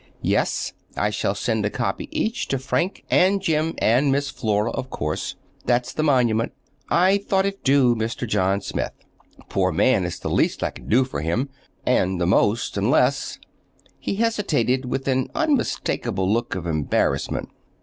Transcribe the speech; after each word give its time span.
"Yes. 0.23 0.73
I 0.97 1.11
shall 1.11 1.35
send 1.35 1.63
a 1.63 1.69
copy 1.69 2.09
each 2.11 2.47
to 2.47 2.57
Frank 2.57 3.05
and 3.11 3.39
Jim 3.39 3.75
and 3.77 4.11
Miss 4.11 4.31
Flora, 4.31 4.71
of 4.71 4.89
course. 4.89 5.35
That's 5.65 5.93
the 5.93 6.01
monument. 6.01 6.53
I 6.89 7.19
thought 7.19 7.45
it 7.45 7.63
due—Mr. 7.63 8.27
John 8.27 8.61
Smith. 8.61 8.93
Poor 9.47 9.71
man, 9.71 10.03
it's 10.05 10.17
the 10.17 10.27
least 10.31 10.63
I 10.63 10.71
can 10.71 10.89
do 10.89 11.03
for 11.03 11.21
him—and 11.21 12.19
the 12.19 12.25
most—unless—" 12.25 13.37
He 13.99 14.15
hesitated 14.15 14.85
with 14.85 15.07
an 15.07 15.29
unmistakable 15.35 16.27
look 16.27 16.55
of 16.55 16.65
embarrassment. 16.65 17.49